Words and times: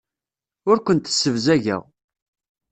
Ur 0.69 0.77
kent-ssebzageɣ. 0.81 1.81